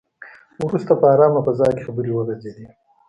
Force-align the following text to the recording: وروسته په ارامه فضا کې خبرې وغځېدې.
وروسته 0.65 0.91
په 0.99 1.05
ارامه 1.13 1.41
فضا 1.47 1.67
کې 1.75 1.85
خبرې 1.87 2.11
وغځېدې. 2.13 2.65